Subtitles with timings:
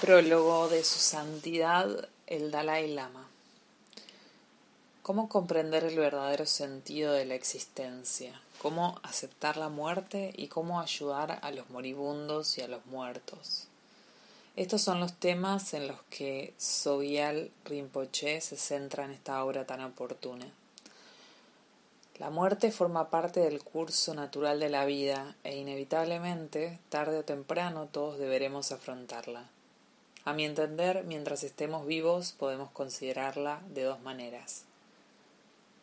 [0.00, 3.28] Prólogo de Su Santidad el Dalai Lama.
[5.02, 8.40] ¿Cómo comprender el verdadero sentido de la existencia?
[8.62, 13.66] ¿Cómo aceptar la muerte y cómo ayudar a los moribundos y a los muertos?
[14.54, 19.80] Estos son los temas en los que Sogyal Rinpoche se centra en esta obra tan
[19.80, 20.46] oportuna.
[22.18, 27.88] La muerte forma parte del curso natural de la vida e inevitablemente, tarde o temprano,
[27.90, 29.48] todos deberemos afrontarla.
[30.28, 34.64] A mi entender, mientras estemos vivos podemos considerarla de dos maneras.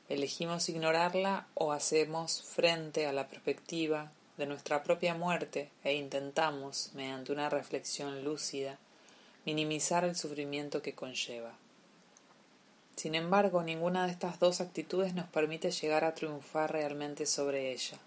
[0.08, 7.32] Elegimos ignorarla o hacemos frente a la perspectiva de nuestra propia muerte e intentamos, mediante
[7.32, 8.78] una reflexión lúcida,
[9.48, 11.54] minimizar el sufrimiento que conlleva.
[12.98, 17.98] Sin embargo, ninguna de estas dos actitudes nos permite llegar a triunfar realmente sobre ella.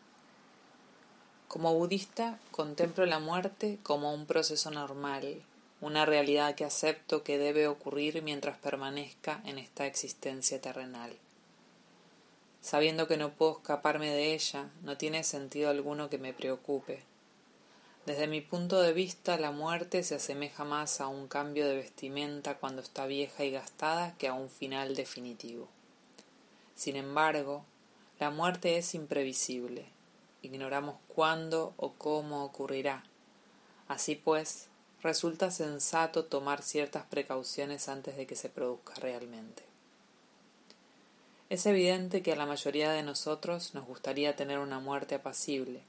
[1.48, 5.42] Como budista, contemplo la muerte como un proceso normal,
[5.80, 11.16] una realidad que acepto que debe ocurrir mientras permanezca en esta existencia terrenal.
[12.60, 17.02] Sabiendo que no puedo escaparme de ella, no tiene sentido alguno que me preocupe.
[18.06, 22.56] Desde mi punto de vista, la muerte se asemeja más a un cambio de vestimenta
[22.56, 25.68] cuando está vieja y gastada que a un final definitivo.
[26.74, 27.64] Sin embargo,
[28.18, 29.86] la muerte es imprevisible.
[30.42, 33.04] Ignoramos cuándo o cómo ocurrirá.
[33.88, 34.68] Así pues,
[35.02, 39.62] resulta sensato tomar ciertas precauciones antes de que se produzca realmente.
[41.50, 45.80] Es evidente que a la mayoría de nosotros nos gustaría tener una muerte apacible.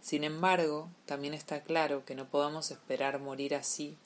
[0.00, 3.96] Sin embargo, también está claro que no podemos esperar morir así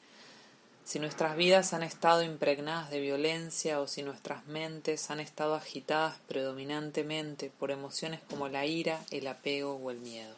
[0.90, 6.18] si nuestras vidas han estado impregnadas de violencia o si nuestras mentes han estado agitadas
[6.26, 10.34] predominantemente por emociones como la ira, el apego o el miedo.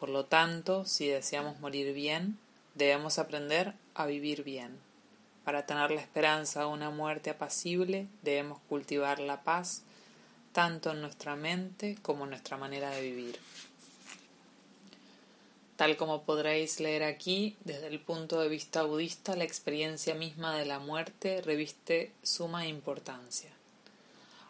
[0.00, 2.36] Por lo tanto, si deseamos morir bien,
[2.74, 4.78] Debemos aprender a vivir bien.
[5.44, 9.82] Para tener la esperanza de una muerte apacible, debemos cultivar la paz
[10.52, 13.38] tanto en nuestra mente como en nuestra manera de vivir.
[15.76, 20.66] Tal como podréis leer aquí, desde el punto de vista budista, la experiencia misma de
[20.66, 23.50] la muerte reviste suma importancia.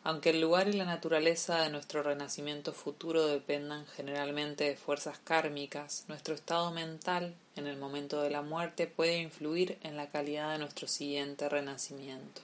[0.05, 6.05] Aunque el lugar y la naturaleza de nuestro renacimiento futuro dependan generalmente de fuerzas kármicas,
[6.09, 10.59] nuestro estado mental en el momento de la muerte puede influir en la calidad de
[10.59, 12.43] nuestro siguiente renacimiento.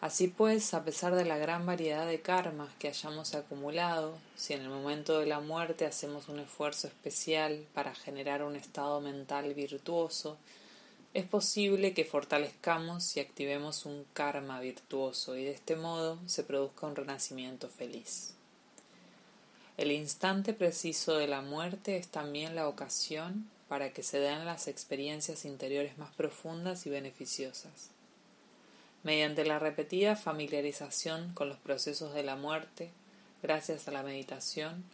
[0.00, 4.62] Así pues, a pesar de la gran variedad de karmas que hayamos acumulado, si en
[4.62, 10.38] el momento de la muerte hacemos un esfuerzo especial para generar un estado mental virtuoso,
[11.16, 16.86] es posible que fortalezcamos y activemos un karma virtuoso y de este modo se produzca
[16.86, 18.34] un renacimiento feliz.
[19.78, 24.68] El instante preciso de la muerte es también la ocasión para que se den las
[24.68, 27.88] experiencias interiores más profundas y beneficiosas.
[29.02, 32.90] Mediante la repetida familiarización con los procesos de la muerte,
[33.42, 34.84] gracias a la meditación,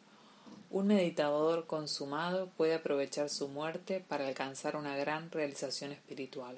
[0.72, 6.56] un meditador consumado puede aprovechar su muerte para alcanzar una gran realización espiritual.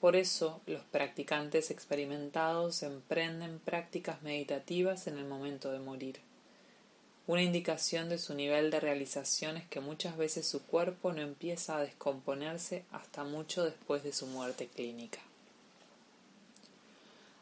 [0.00, 6.18] Por eso los practicantes experimentados emprenden prácticas meditativas en el momento de morir.
[7.28, 11.76] Una indicación de su nivel de realización es que muchas veces su cuerpo no empieza
[11.76, 15.20] a descomponerse hasta mucho después de su muerte clínica.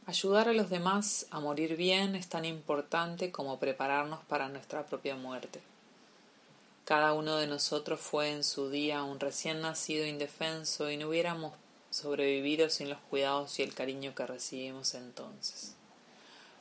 [0.04, 5.16] Ayudar a los demás a morir bien es tan importante como prepararnos para nuestra propia
[5.16, 5.60] muerte.
[6.88, 11.52] Cada uno de nosotros fue en su día un recién nacido indefenso y no hubiéramos
[11.90, 15.74] sobrevivido sin los cuidados y el cariño que recibimos entonces.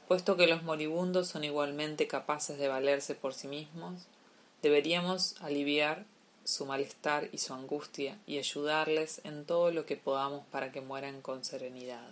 [0.10, 4.02] Puesto que los moribundos son igualmente capaces de valerse por sí mismos,
[4.62, 6.04] deberíamos aliviar
[6.44, 11.22] su malestar y su angustia y ayudarles en todo lo que podamos para que mueran
[11.22, 12.06] con serenidad.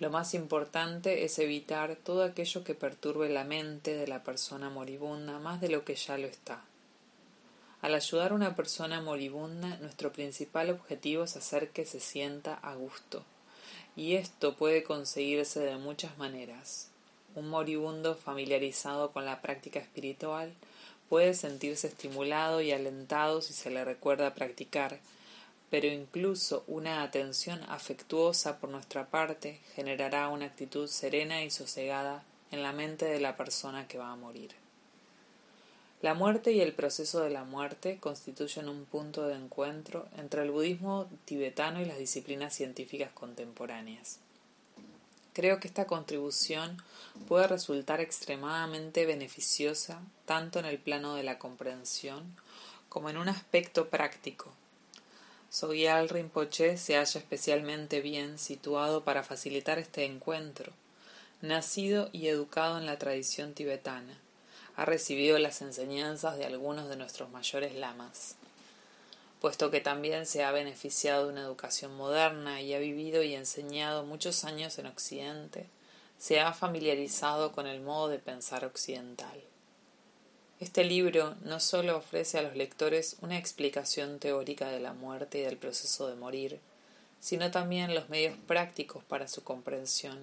[0.00, 5.38] Lo más importante es evitar todo aquello que perturbe la mente de la persona moribunda
[5.40, 6.64] más de lo que ya lo está.
[7.82, 12.74] Al ayudar a una persona moribunda, nuestro principal objetivo es hacer que se sienta a
[12.76, 13.24] gusto,
[13.94, 16.88] y esto puede conseguirse de muchas maneras.
[17.34, 20.54] Un moribundo familiarizado con la práctica espiritual
[21.10, 24.98] puede sentirse estimulado y alentado si se le recuerda practicar,
[25.70, 32.62] pero incluso una atención afectuosa por nuestra parte generará una actitud serena y sosegada en
[32.62, 34.50] la mente de la persona que va a morir.
[36.02, 40.50] La muerte y el proceso de la muerte constituyen un punto de encuentro entre el
[40.50, 44.18] budismo tibetano y las disciplinas científicas contemporáneas.
[45.34, 46.82] Creo que esta contribución
[47.28, 52.34] puede resultar extremadamente beneficiosa tanto en el plano de la comprensión
[52.88, 54.52] como en un aspecto práctico
[55.50, 60.72] Sogyal Rinpoche se halla especialmente bien situado para facilitar este encuentro.
[61.42, 64.16] Nacido y educado en la tradición tibetana,
[64.76, 68.36] ha recibido las enseñanzas de algunos de nuestros mayores lamas.
[69.40, 74.04] Puesto que también se ha beneficiado de una educación moderna y ha vivido y enseñado
[74.04, 75.66] muchos años en Occidente,
[76.16, 79.49] se ha familiarizado con el modo de pensar occidental.
[80.60, 85.42] Este libro no solo ofrece a los lectores una explicación teórica de la muerte y
[85.42, 86.60] del proceso de morir,
[87.18, 90.18] sino también los medios prácticos para su comprensión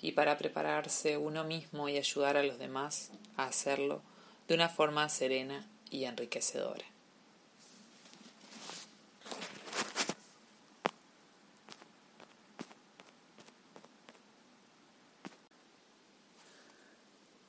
[0.00, 4.00] y para prepararse uno mismo y ayudar a los demás a hacerlo
[4.46, 6.93] de una forma serena y enriquecedora.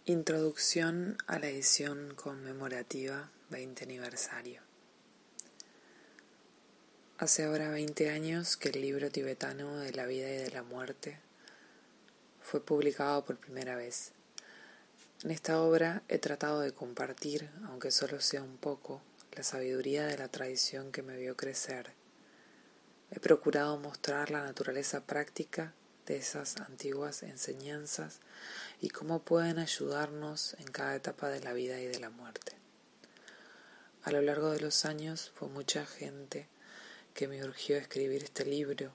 [0.08, 4.62] Introducción a la edición conmemorativa 20 aniversario.
[7.18, 11.18] Hace ahora 20 años que el libro tibetano de la vida y de la muerte
[12.40, 14.12] fue publicado por primera vez.
[15.24, 20.20] En esta obra he tratado de compartir, aunque solo sea un poco, la sabiduría de
[20.20, 21.94] la tradición que me vio crecer.
[23.10, 25.74] He procurado mostrar la naturaleza práctica
[26.06, 28.20] de esas antiguas enseñanzas
[28.82, 32.54] y cómo pueden ayudarnos en cada etapa de la vida y de la muerte.
[34.04, 36.48] A lo largo de los años fue mucha gente
[37.14, 38.92] que me urgió a escribir este libro,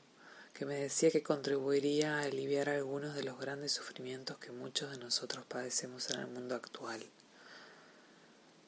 [0.53, 4.99] que me decía que contribuiría a aliviar algunos de los grandes sufrimientos que muchos de
[4.99, 7.01] nosotros padecemos en el mundo actual.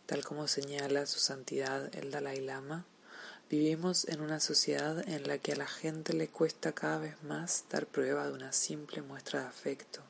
[0.06, 2.87] Tal como señala su santidad el Dalai Lama,
[3.50, 7.65] vivimos en una sociedad en la que a la gente le cuesta cada vez más
[7.70, 10.03] dar prueba de una simple muestra de afecto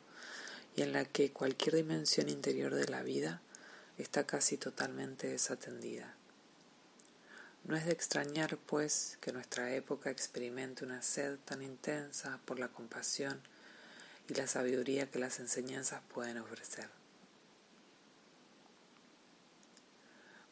[0.76, 3.42] y en la que cualquier dimensión interior de la vida
[3.98, 6.14] está casi totalmente desatendida.
[7.64, 12.68] No es de extrañar, pues, que nuestra época experimente una sed tan intensa por la
[12.68, 13.40] compasión
[14.28, 16.88] y la sabiduría que las enseñanzas pueden ofrecer.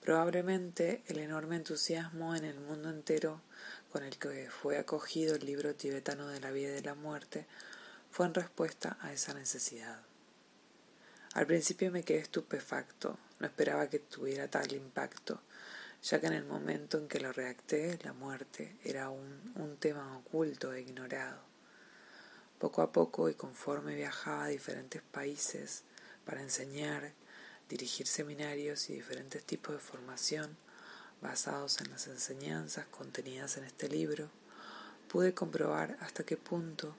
[0.02, 3.43] Probablemente el enorme entusiasmo en el mundo entero
[3.93, 7.46] con el que fue acogido el libro tibetano de la vida y de la muerte
[8.11, 10.10] fue en respuesta a esa necesidad.
[11.35, 15.41] Al principio me quedé estupefacto, no esperaba que tuviera tal impacto,
[16.03, 20.19] ya que en el momento en que lo redacté la muerte era un, un tema
[20.19, 21.41] oculto e ignorado.
[22.59, 25.85] Poco a poco y conforme viajaba a diferentes países
[26.25, 27.12] para enseñar,
[27.69, 30.56] dirigir seminarios y diferentes tipos de formación
[31.23, 34.31] basados en las enseñanzas contenidas en este libro,
[35.06, 36.97] pude comprobar hasta qué punto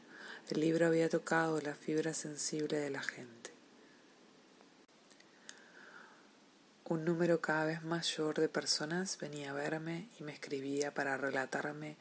[0.50, 3.61] el libro había tocado la fibra sensible de la gente.
[6.92, 11.96] Un número cada vez mayor de personas venía a verme y me escribía para relatarme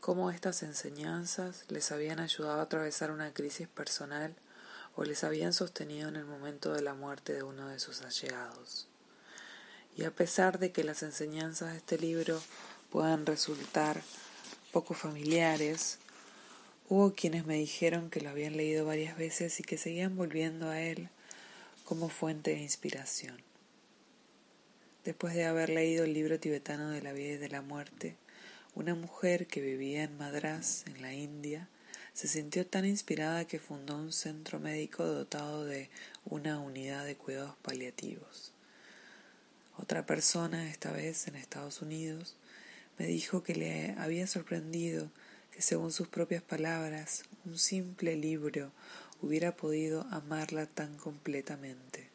[0.00, 4.34] cómo estas enseñanzas les habían ayudado a atravesar una crisis personal
[4.96, 8.86] o les habían sostenido en el momento de la muerte de uno de sus allegados.
[9.96, 12.38] Y a pesar de que las enseñanzas de este libro
[12.90, 14.02] puedan resultar
[14.72, 16.00] poco familiares,
[16.90, 20.82] hubo quienes me dijeron que lo habían leído varias veces y que seguían volviendo a
[20.82, 21.08] él
[21.86, 23.47] como fuente de inspiración.
[25.08, 28.14] Después de haber leído el libro tibetano de la vida y de la muerte,
[28.74, 31.66] una mujer que vivía en Madras, en la India,
[32.12, 35.88] se sintió tan inspirada que fundó un centro médico dotado de
[36.26, 38.52] una unidad de cuidados paliativos.
[39.78, 42.36] Otra persona, esta vez en Estados Unidos,
[42.98, 45.10] me dijo que le había sorprendido
[45.52, 48.72] que, según sus propias palabras, un simple libro
[49.22, 52.07] hubiera podido amarla tan completamente.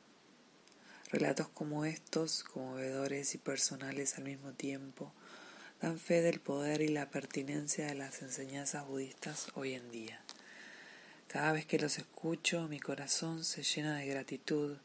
[1.14, 5.14] Relatos como estos, conmovedores y personales al mismo tiempo,
[5.80, 10.20] dan fe del poder y la pertinencia de las enseñanzas budistas hoy en día.
[11.28, 14.78] Cada vez que los escucho, mi corazón se llena de gratitud,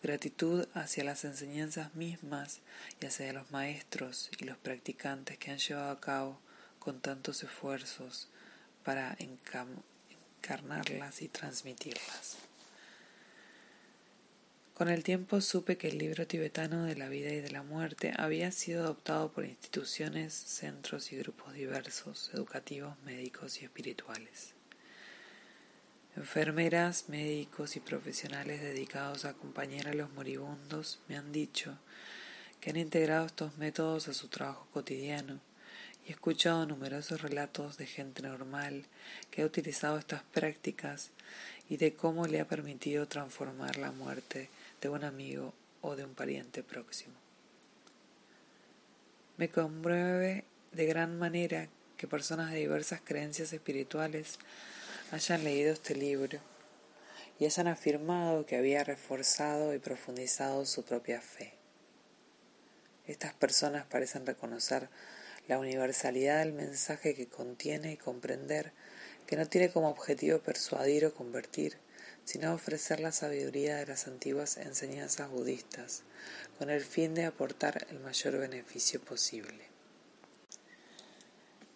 [0.00, 2.60] gratitud hacia las enseñanzas mismas
[3.00, 6.38] y hacia los maestros y los practicantes que han llevado a cabo
[6.78, 8.28] con tantos esfuerzos
[8.84, 12.43] para encarnarlas y transmitirlas.
[14.74, 18.12] Con el tiempo supe que el libro tibetano de la vida y de la muerte
[18.16, 24.54] había sido adoptado por instituciones, centros y grupos diversos, educativos, médicos y espirituales.
[26.16, 31.78] Enfermeras, médicos y profesionales dedicados a acompañar a los moribundos me han dicho
[32.60, 35.38] que han integrado estos métodos a su trabajo cotidiano
[36.04, 38.86] y he escuchado numerosos relatos de gente normal
[39.30, 41.12] que ha utilizado estas prácticas
[41.68, 44.50] y de cómo le ha permitido transformar la muerte
[44.84, 47.14] de un amigo o de un pariente próximo.
[49.38, 54.38] Me conmueve de gran manera que personas de diversas creencias espirituales
[55.10, 56.38] hayan leído este libro
[57.40, 61.54] y hayan afirmado que había reforzado y profundizado su propia fe.
[63.06, 64.90] Estas personas parecen reconocer
[65.48, 68.72] la universalidad del mensaje que contiene y comprender
[69.26, 71.78] que no tiene como objetivo persuadir o convertir,
[72.24, 76.02] sino ofrecer la sabiduría de las antiguas enseñanzas budistas,
[76.58, 79.64] con el fin de aportar el mayor beneficio posible.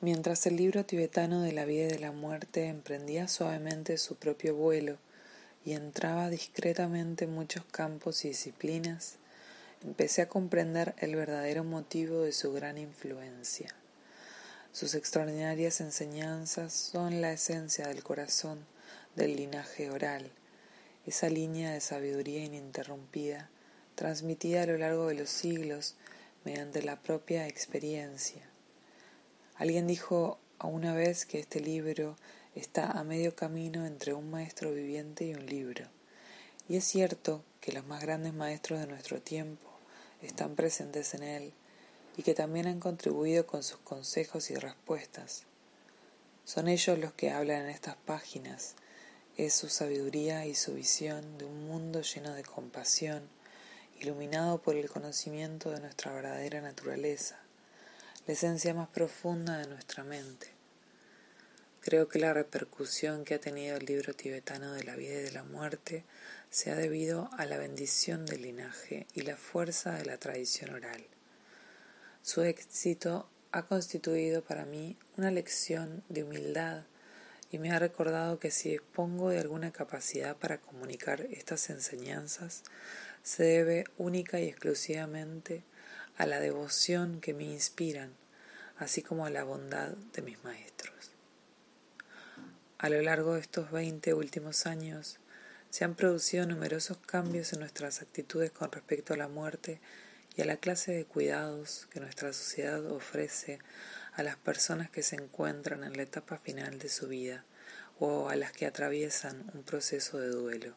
[0.00, 4.55] Mientras el libro tibetano de la vida y de la muerte emprendía suavemente su propio
[4.55, 4.97] vuelo
[5.64, 9.17] y entraba discretamente en muchos campos y disciplinas,
[9.83, 13.75] empecé a comprender el verdadero motivo de su gran influencia.
[14.73, 18.64] Sus extraordinarias enseñanzas son la esencia del corazón
[19.17, 20.31] del linaje oral,
[21.09, 23.50] esa línea de sabiduría ininterrumpida,
[23.95, 25.97] transmitida a lo largo de los siglos
[26.45, 28.49] mediante la propia experiencia
[29.59, 32.17] Alguien dijo una vez que este libro
[32.55, 35.85] está a medio camino entre un maestro viviente y un libro.
[36.69, 39.69] Y es cierto que los más grandes maestros de nuestro tiempo
[40.23, 41.53] están presentes en él
[42.17, 45.43] y que también han contribuido con sus consejos y respuestas.
[46.45, 48.77] Son ellos los que hablan en estas páginas,
[49.38, 53.23] es su sabiduría y su visión de un mundo lleno de compasión,
[53.99, 57.38] iluminado por el conocimiento de nuestra verdadera naturaleza
[58.28, 60.49] la esencia más profunda de nuestra mente.
[61.80, 65.33] Creo que la repercusión que ha tenido el libro tibetano de la vida y de
[65.33, 66.04] la muerte
[66.50, 71.07] se ha debido a la bendición del linaje y la fuerza de la tradición oral.
[72.21, 76.83] Su éxito ha constituido para mí una lección de humildad
[77.50, 82.62] y me ha recordado que si dispongo de alguna capacidad para comunicar estas enseñanzas,
[83.23, 85.62] se debe única y exclusivamente
[86.17, 88.12] a la devoción que me inspiran,
[88.76, 91.12] así como a la bondad de mis maestros.
[92.78, 95.19] A lo largo de estos veinte últimos años
[95.71, 99.81] se han producido numerosos cambios en nuestras actitudes con respecto a la muerte
[100.37, 103.59] y a la clase de cuidados que nuestra sociedad ofrece
[104.18, 107.44] a las personas que se encuentran en la etapa final de su vida
[108.00, 110.75] o a las que atraviesan un proceso de duelo.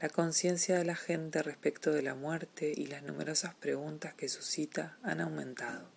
[0.00, 4.96] La conciencia de la gente respecto de la muerte y las numerosas preguntas que suscita
[5.02, 5.90] han aumentado.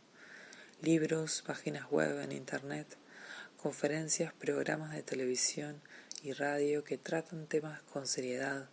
[0.82, 2.98] Libros, páginas web en Internet,
[3.56, 5.82] conferencias, programas de televisión
[6.22, 8.68] y radio que tratan temas con seriedad,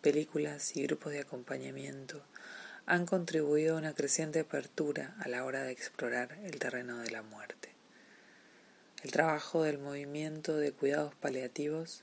[0.00, 2.24] películas y grupos de acompañamiento
[2.90, 7.22] han contribuido a una creciente apertura a la hora de explorar el terreno de la
[7.22, 7.68] muerte.
[9.04, 12.02] El trabajo del movimiento de cuidados paliativos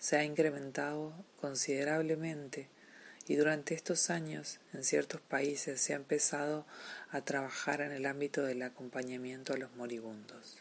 [0.00, 2.68] se ha incrementado considerablemente
[3.28, 6.66] y durante estos años en ciertos países se ha empezado
[7.12, 10.58] a trabajar en el ámbito del acompañamiento a los moribundos.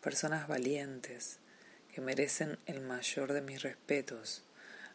[0.00, 1.40] Personas valientes
[1.92, 4.44] que merecen el mayor de mis respetos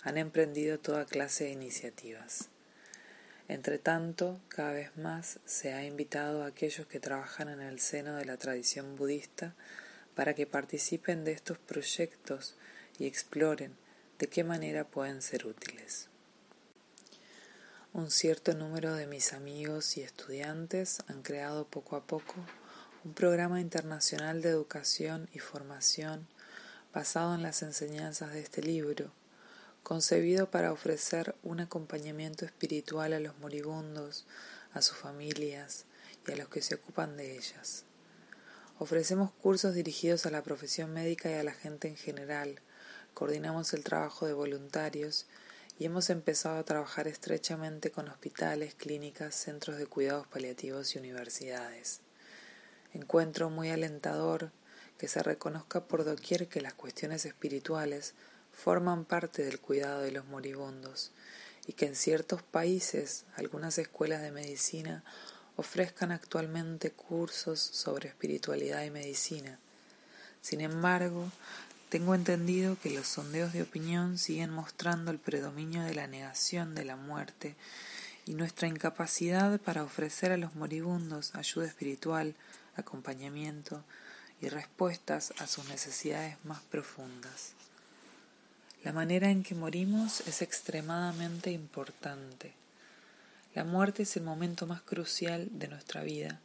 [0.03, 2.49] han emprendido toda clase de iniciativas.
[3.53, 8.15] Entre tanto, cada vez más se ha invitado a aquellos que trabajan en el seno
[8.15, 9.53] de la tradición budista
[10.15, 12.55] para que participen de estos proyectos
[12.97, 13.75] y exploren
[14.17, 16.09] de qué manera pueden ser útiles.
[17.93, 22.33] Un cierto número de mis amigos y estudiantes han creado poco a poco
[23.05, 26.27] un programa internacional de educación y formación
[26.91, 29.11] basado en las enseñanzas de este libro,
[29.83, 34.25] concebido para ofrecer un acompañamiento espiritual a los moribundos,
[34.73, 35.85] a sus familias
[36.25, 37.83] y a los que se ocupan de ellas.
[38.79, 42.61] Ofrecemos cursos dirigidos a la profesión médica y a la gente en general,
[43.13, 45.27] coordinamos el trabajo de voluntarios
[45.77, 52.01] y hemos empezado a trabajar estrechamente con hospitales, clínicas, centros de cuidados paliativos y universidades.
[52.93, 54.51] Encuentro muy alentador
[54.97, 58.13] que se reconozca por doquier que las cuestiones espirituales
[58.53, 61.11] forman parte del cuidado de los moribundos
[61.67, 65.03] y que en ciertos países algunas escuelas de medicina
[65.55, 69.59] ofrezcan actualmente cursos sobre espiritualidad y medicina.
[70.41, 71.31] Sin embargo,
[71.89, 76.85] tengo entendido que los sondeos de opinión siguen mostrando el predominio de la negación de
[76.85, 77.55] la muerte
[78.25, 82.35] y nuestra incapacidad para ofrecer a los moribundos ayuda espiritual,
[82.75, 83.83] acompañamiento
[84.41, 87.53] y respuestas a sus necesidades más profundas.
[88.83, 92.53] La manera en que morimos es extremadamente importante.
[93.55, 96.41] La muerte es el momento más crucial de nuestra vida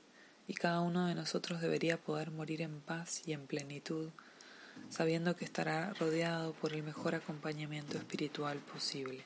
[0.46, 4.10] y cada uno de nosotros debería poder morir en paz y en plenitud
[4.90, 9.24] sabiendo que estará rodeado por el mejor acompañamiento espiritual posible.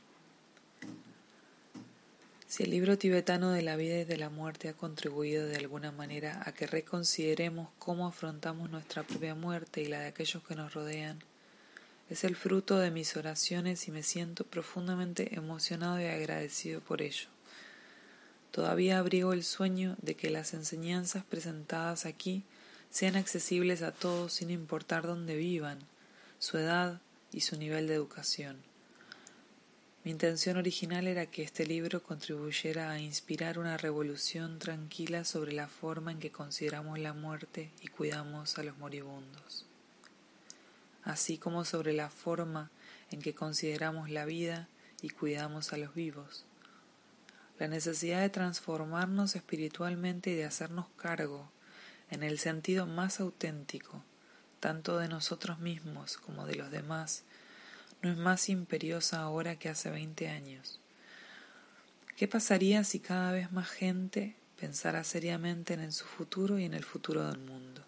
[2.47, 5.91] Si el libro tibetano de la vida y de la muerte ha contribuido de alguna
[5.91, 10.75] manera a que reconsideremos cómo afrontamos nuestra propia muerte y la de aquellos que nos
[10.75, 11.23] rodean,
[12.13, 17.29] es el fruto de mis oraciones y me siento profundamente emocionado y agradecido por ello.
[18.51, 22.45] Todavía abrigo el sueño de que las enseñanzas presentadas aquí
[22.91, 25.79] sean accesibles a todos sin importar dónde vivan,
[26.39, 27.01] su edad
[27.33, 28.59] y su nivel de educación.
[30.05, 35.69] Mi intención original era que este libro contribuyera a inspirar una revolución tranquila sobre la
[35.69, 39.65] forma en que consideramos la muerte y cuidamos a los moribundos,
[41.05, 42.71] así como sobre la forma
[43.11, 44.69] en que consideramos la vida
[45.01, 46.47] y cuidamos a los vivos.
[47.59, 51.51] La necesidad de transformarnos espiritualmente y de hacernos cargo,
[52.11, 54.05] en el sentido más auténtico,
[54.61, 57.25] tanto de nosotros mismos como de los demás,
[58.03, 60.81] no es más imperiosa ahora que hace veinte años.
[62.17, 66.85] ¿Qué pasaría si cada vez más gente pensara seriamente en su futuro y en el
[66.85, 67.85] futuro del mundo?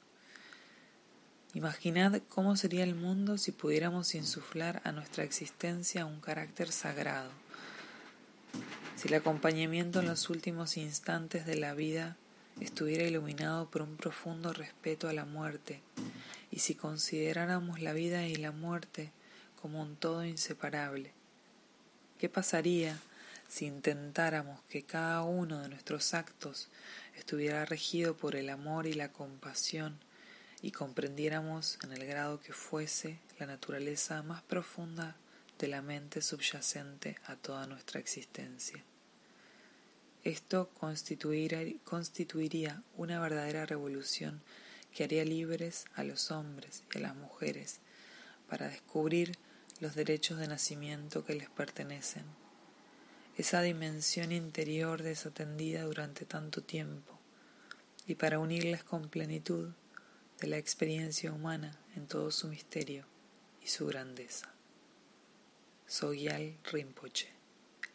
[1.55, 7.31] Imaginad cómo sería el mundo si pudiéramos insuflar a nuestra existencia un carácter sagrado,
[8.97, 12.17] si el acompañamiento en los últimos instantes de la vida
[12.59, 15.81] estuviera iluminado por un profundo respeto a la muerte,
[16.51, 19.13] y si consideráramos la vida y la muerte
[19.63, 21.13] como un todo inseparable.
[22.19, 22.99] ¿Qué pasaría
[23.49, 26.67] si intentáramos que cada uno de nuestros actos
[27.17, 30.01] estuviera regido por el amor y la compasión
[30.65, 35.15] y comprendiéramos en el grado que fuese la naturaleza más profunda
[35.59, 38.83] de la mente subyacente a toda nuestra existencia?
[40.23, 44.41] Esto constituiría una verdadera revolución
[44.95, 47.81] que haría libres a los hombres y a las mujeres
[48.49, 49.37] para descubrir
[49.81, 52.25] los derechos de nacimiento que les pertenecen,
[53.37, 57.19] esa dimensión interior desatendida durante tanto tiempo,
[58.07, 59.75] y para unirles con plenitud
[60.45, 63.07] de la experiencia humana en todo su misterio
[63.65, 64.53] y su grandeza.
[65.87, 67.29] Sogyal Rinpoche,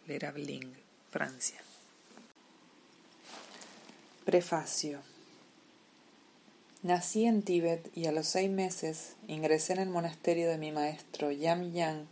[0.08, 0.74] Lerabling,
[1.12, 1.62] Francia.
[4.26, 5.00] Prefacio
[6.82, 11.30] Nací en Tíbet y a los seis meses ingresé en el monasterio de mi maestro
[11.30, 12.08] Yamyang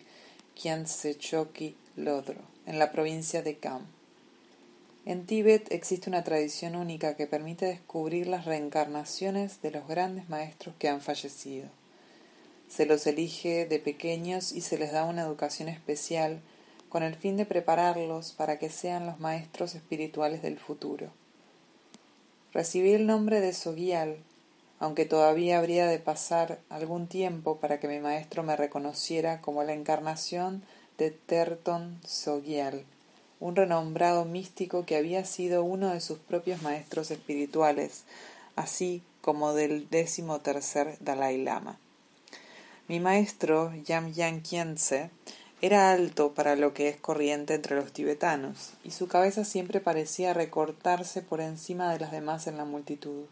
[0.54, 3.88] Khyentse Choki Lodro, en la provincia de Kham.
[5.10, 10.76] En Tíbet existe una tradición única que permite descubrir las reencarnaciones de los grandes maestros
[10.78, 11.70] que han fallecido.
[12.68, 16.42] Se los elige de pequeños y se les da una educación especial
[16.90, 21.10] con el fin de prepararlos para que sean los maestros espirituales del futuro.
[22.52, 24.18] Recibí el nombre de Sogial
[24.80, 29.72] aunque todavía habría de pasar algún tiempo para que mi maestro me reconociera como la
[29.72, 30.64] encarnación
[30.98, 32.84] de Terton Sogyal,
[33.40, 38.04] un renombrado místico que había sido uno de sus propios maestros espirituales,
[38.56, 41.78] así como del décimo tercer Dalai Lama.
[42.88, 45.10] Mi maestro, Yamyang Khyentse,
[45.62, 50.34] era alto para lo que es corriente entre los tibetanos, y su cabeza siempre parecía
[50.34, 53.26] recortarse por encima de las demás en la multitud.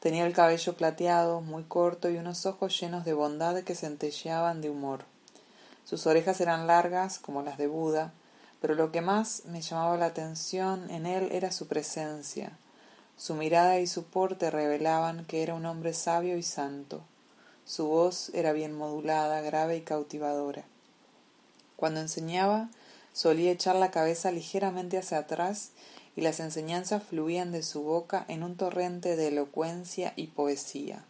[0.00, 4.70] Tenía el cabello plateado, muy corto y unos ojos llenos de bondad que centelleaban de
[4.70, 5.04] humor.
[5.84, 8.12] Sus orejas eran largas, como las de Buda,
[8.60, 12.52] pero lo que más me llamaba la atención en él era su presencia.
[13.16, 17.02] Su mirada y su porte revelaban que era un hombre sabio y santo.
[17.64, 20.64] Su voz era bien modulada, grave y cautivadora.
[21.76, 22.68] Cuando enseñaba,
[23.12, 25.70] solía echar la cabeza ligeramente hacia atrás
[26.16, 31.04] y las enseñanzas fluían de su boca en un torrente de elocuencia y poesía.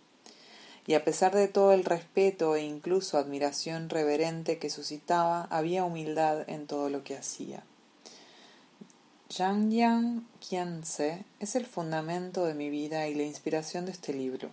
[0.86, 6.48] Y a pesar de todo el respeto e incluso admiración reverente que suscitaba, había humildad
[6.48, 7.62] en todo lo que hacía.
[9.30, 14.50] Yang Yang Qianze es el fundamento de mi vida y la inspiración de este libro.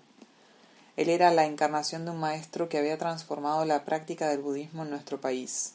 [0.97, 4.91] Él era la encarnación de un maestro que había transformado la práctica del budismo en
[4.91, 5.73] nuestro país.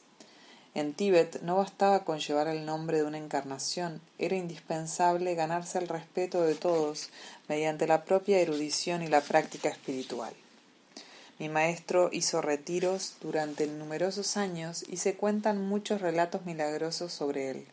[0.74, 5.88] En Tíbet no bastaba con llevar el nombre de una encarnación, era indispensable ganarse el
[5.88, 7.10] respeto de todos
[7.48, 10.32] mediante la propia erudición y la práctica espiritual.
[11.42, 17.66] Mi maestro hizo retiros durante numerosos años y se cuentan muchos relatos milagrosos sobre él.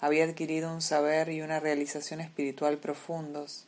[0.00, 3.66] Había adquirido un saber y una realización espiritual profundos,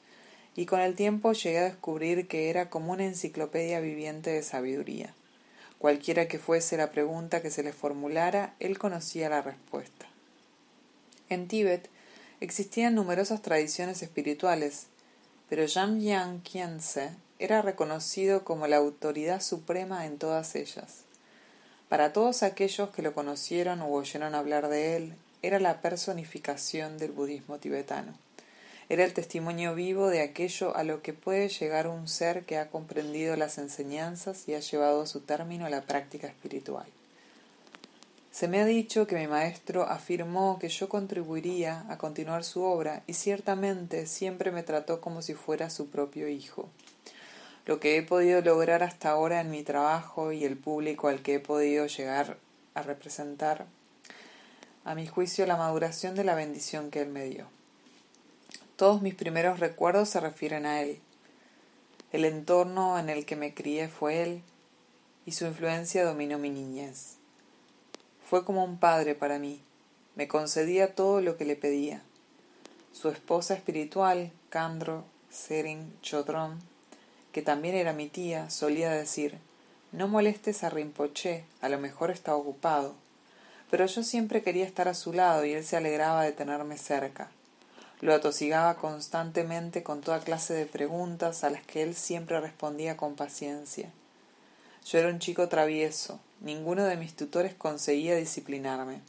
[0.57, 5.15] y con el tiempo llegué a descubrir que era como una enciclopedia viviente de sabiduría.
[5.79, 10.07] Cualquiera que fuese la pregunta que se le formulara, él conocía la respuesta.
[11.29, 11.89] En Tíbet
[12.41, 14.89] existían numerosas tradiciones espirituales,
[15.49, 21.05] pero Yang Khyentse era reconocido como la autoridad suprema en todas ellas.
[21.89, 27.13] Para todos aquellos que lo conocieron o oyeron hablar de él, era la personificación del
[27.13, 28.15] budismo tibetano.
[28.89, 32.71] Era el testimonio vivo de aquello a lo que puede llegar un ser que ha
[32.71, 36.87] comprendido las enseñanzas y ha llevado a su término la práctica espiritual.
[38.31, 43.03] Se me ha dicho que mi maestro afirmó que yo contribuiría a continuar su obra
[43.07, 46.69] y ciertamente siempre me trató como si fuera su propio hijo.
[47.67, 51.35] Lo que he podido lograr hasta ahora en mi trabajo y el público al que
[51.35, 52.37] he podido llegar
[52.75, 53.67] a representar,
[54.85, 57.47] a mi juicio, la maduración de la bendición que él me dio.
[58.77, 61.01] Todos mis primeros recuerdos se refieren a él.
[62.13, 64.43] El entorno en el que me crié fue él
[65.25, 67.17] y su influencia dominó mi niñez.
[68.29, 69.63] Fue como un padre para mí,
[70.17, 72.03] me concedía todo lo que le pedía.
[72.93, 76.61] Su esposa espiritual, Candro Sering Chodron,
[77.35, 79.39] que también era mi tía, solía decir
[79.91, 82.95] No molestes a Rinpoché, a lo mejor está ocupado.
[83.73, 87.29] Pero yo siempre quería estar a su lado y él se alegraba de tenerme cerca.
[88.01, 93.17] Lo atosigaba constantemente con toda clase de preguntas a las que él siempre respondía con
[93.17, 93.91] paciencia.
[94.87, 99.01] Yo era un chico travieso, ninguno de mis tutores conseguía disciplinarme.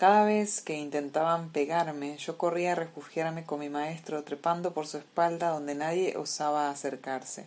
[0.00, 4.96] Cada vez que intentaban pegarme, yo corría a refugiarme con mi maestro, trepando por su
[4.96, 7.44] espalda donde nadie osaba acercarse.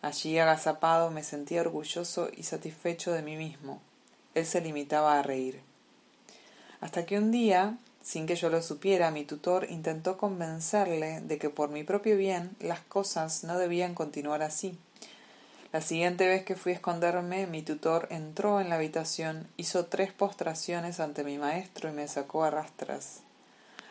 [0.00, 3.82] Allí agazapado me sentía orgulloso y satisfecho de mí mismo.
[4.34, 5.60] Él se limitaba a reír.
[6.80, 11.50] Hasta que un día sin que yo lo supiera, mi tutor intentó convencerle de que
[11.50, 14.78] por mi propio bien las cosas no debían continuar así.
[15.72, 20.12] La siguiente vez que fui a esconderme, mi tutor entró en la habitación, hizo tres
[20.12, 23.20] postraciones ante mi maestro y me sacó a rastras.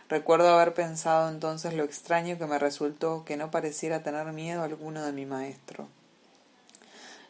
[0.10, 5.06] Recuerdo haber pensado entonces lo extraño que me resultó que no pareciera tener miedo alguno
[5.06, 5.88] de mi maestro.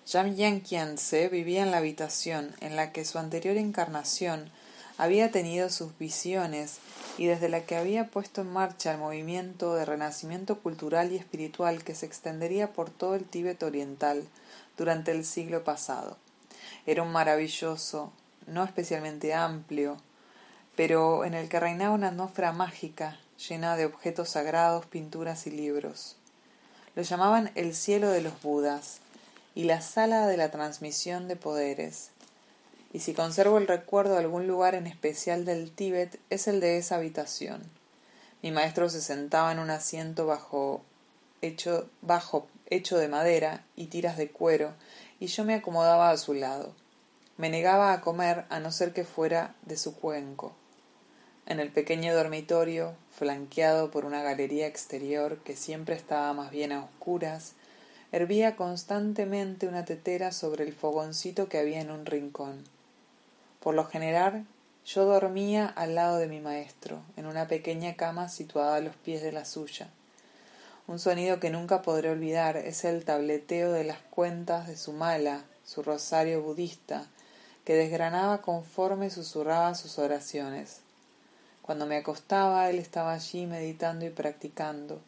[0.07, 4.49] Yang Yanquianse vivía en la habitación en la que su anterior encarnación
[4.99, 6.79] había tenido sus visiones
[7.17, 11.85] y desde la que había puesto en marcha el movimiento de renacimiento cultural y espiritual
[11.85, 14.27] que se extendería por todo el Tíbet oriental
[14.77, 16.17] durante el siglo pasado.
[16.85, 18.11] Era un maravilloso,
[18.45, 19.95] no especialmente amplio,
[20.75, 26.17] pero en el que reinaba una atmósfera mágica llena de objetos sagrados, pinturas y libros.
[26.95, 28.99] Lo llamaban el cielo de los Budas
[29.55, 32.09] y la sala de la transmisión de poderes,
[32.91, 36.77] y si conservo el recuerdo de algún lugar en especial del Tíbet es el de
[36.77, 37.61] esa habitación.
[38.41, 40.81] Mi maestro se sentaba en un asiento bajo
[41.41, 44.73] hecho, bajo, hecho de madera y tiras de cuero,
[45.19, 46.73] y yo me acomodaba a su lado.
[47.37, 50.53] Me negaba a comer a no ser que fuera de su cuenco.
[51.45, 56.83] En el pequeño dormitorio, flanqueado por una galería exterior que siempre estaba más bien a
[56.83, 57.53] oscuras,
[58.11, 62.63] hervía constantemente una tetera sobre el fogoncito que había en un rincón.
[63.59, 64.45] Por lo general,
[64.85, 69.21] yo dormía al lado de mi maestro, en una pequeña cama situada a los pies
[69.21, 69.89] de la suya.
[70.87, 75.43] Un sonido que nunca podré olvidar es el tableteo de las cuentas de su mala,
[75.63, 77.05] su rosario budista,
[77.63, 80.81] que desgranaba conforme susurraba sus oraciones.
[81.61, 84.99] Cuando me acostaba, él estaba allí meditando y practicando.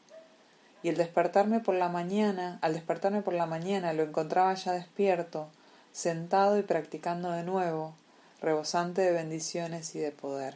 [0.84, 5.48] Y el despertarme por la mañana, al despertarme por la mañana, lo encontraba ya despierto,
[5.92, 7.96] sentado y practicando de nuevo,
[8.42, 10.56] rebosante de bendiciones y de poder.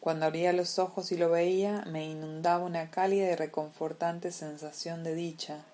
[0.00, 5.14] Cuando abría los ojos y lo veía, me inundaba una cálida y reconfortante sensación de
[5.14, 5.64] dicha.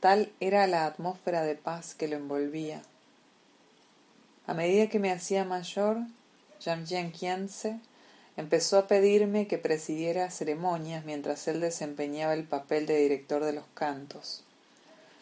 [0.00, 2.82] Tal era la atmósfera de paz que lo envolvía.
[4.46, 5.98] A medida que me hacía mayor,
[6.62, 7.78] Jamjian Kiense
[8.36, 13.64] empezó a pedirme que presidiera ceremonias mientras él desempeñaba el papel de director de los
[13.74, 14.44] cantos.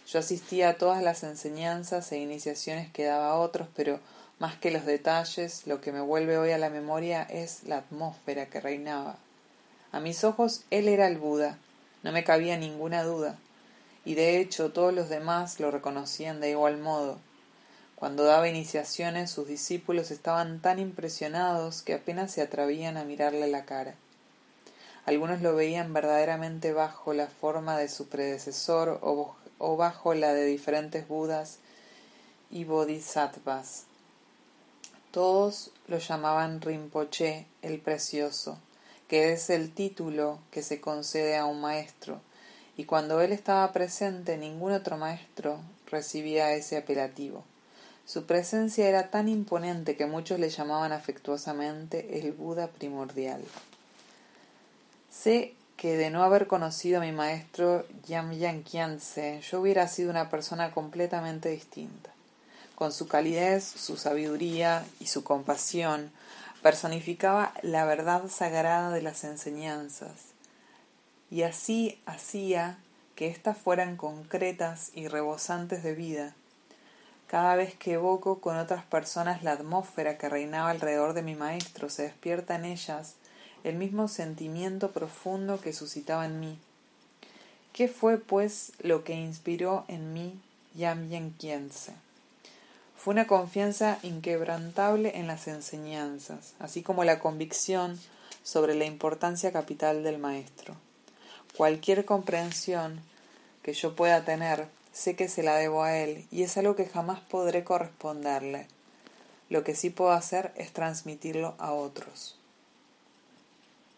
[0.08, 4.00] Yo asistía a todas las enseñanzas e iniciaciones que daba a otros, pero
[4.42, 8.46] más que los detalles, lo que me vuelve hoy a la memoria es la atmósfera
[8.46, 9.16] que reinaba.
[9.92, 11.58] A mis ojos él era el Buda,
[12.02, 13.38] no me cabía ninguna duda,
[14.04, 17.20] y de hecho todos los demás lo reconocían de igual modo.
[17.94, 23.64] Cuando daba iniciaciones sus discípulos estaban tan impresionados que apenas se atrevían a mirarle la
[23.64, 23.94] cara.
[25.06, 31.06] Algunos lo veían verdaderamente bajo la forma de su predecesor o, bajo la de diferentes
[31.06, 31.60] Budas
[32.50, 33.84] y Bodhisattvas.
[35.12, 38.58] Todos lo llamaban Rinpoche el Precioso,
[39.08, 42.22] que es el título que se concede a un maestro,
[42.78, 47.44] y cuando él estaba presente ningún otro maestro recibía ese apelativo.
[48.06, 53.44] Su presencia era tan imponente que muchos le llamaban afectuosamente el Buda primordial.
[55.10, 60.30] Sé que de no haber conocido a mi maestro Yam Kianse, yo hubiera sido una
[60.30, 62.12] persona completamente distinta
[62.82, 66.10] con su calidez, su sabiduría y su compasión,
[66.62, 70.10] personificaba la verdad sagrada de las enseñanzas,
[71.30, 72.80] y así hacía
[73.14, 76.34] que éstas fueran concretas y rebosantes de vida.
[77.28, 81.88] Cada vez que evoco con otras personas la atmósfera que reinaba alrededor de mi maestro,
[81.88, 83.14] se despierta en ellas
[83.62, 86.58] el mismo sentimiento profundo que suscitaba en mí.
[87.72, 90.40] ¿Qué fue, pues, lo que inspiró en mí
[90.74, 91.92] Yam Kiense?
[93.02, 97.98] Fue una confianza inquebrantable en las enseñanzas, así como la convicción
[98.44, 100.76] sobre la importancia capital del maestro.
[101.56, 103.00] Cualquier comprensión
[103.64, 106.86] que yo pueda tener, sé que se la debo a él y es algo que
[106.86, 108.68] jamás podré corresponderle.
[109.48, 112.38] Lo que sí puedo hacer es transmitirlo a otros.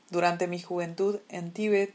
[0.09, 1.93] Durante mi juventud en Tíbet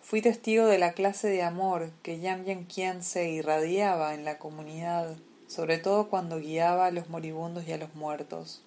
[0.00, 5.18] fui testigo de la clase de amor que Yamyen Kien se irradiaba en la comunidad,
[5.50, 8.62] sobre todo cuando guiaba a los moribundos y a los muertos.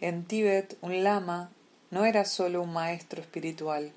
[0.00, 1.52] En Tíbet un lama
[1.92, 3.92] no era solo un maestro espiritual,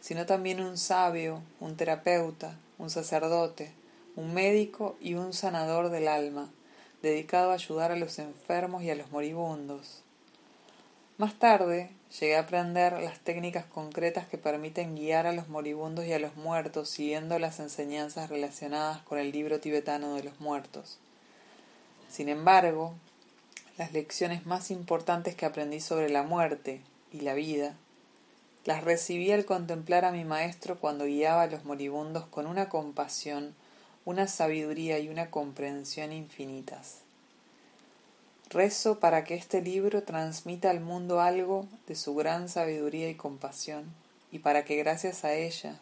[0.00, 3.72] sino también un sabio, un terapeuta, un sacerdote,
[4.16, 6.50] un médico y un sanador del alma,
[7.00, 10.02] dedicado a ayudar a los enfermos y a los moribundos.
[11.16, 11.88] Más tarde
[12.20, 16.36] llegué a aprender las técnicas concretas que permiten guiar a los moribundos y a los
[16.36, 20.98] muertos siguiendo las enseñanzas relacionadas con el libro tibetano de los muertos.
[22.16, 22.94] Sin embargo,
[23.76, 26.80] las lecciones más importantes que aprendí sobre la muerte
[27.12, 27.74] y la vida
[28.64, 33.54] las recibí al contemplar a mi maestro cuando guiaba a los moribundos con una compasión,
[34.06, 37.00] una sabiduría y una comprensión infinitas.
[38.48, 43.92] Rezo para que este libro transmita al mundo algo de su gran sabiduría y compasión,
[44.32, 45.76] y para que gracias a ellas,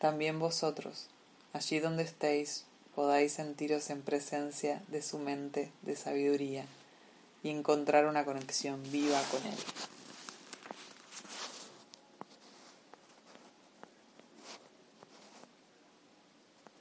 [0.00, 1.06] también vosotros,
[1.52, 2.64] allí donde estéis,
[3.00, 6.66] podáis sentiros en presencia de su mente de sabiduría
[7.42, 9.56] y encontrar una conexión viva con él.